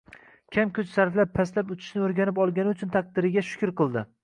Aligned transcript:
kam 0.55 0.71
kuch 0.77 0.89
sarflab 0.93 1.35
pastlab 1.35 1.75
uchishni 1.77 2.03
o‘rganib 2.07 2.41
olgani 2.47 2.75
uchun 2.77 2.93
taqdiriga 2.99 3.47
shukr 3.53 3.77
qildi. 3.83 4.07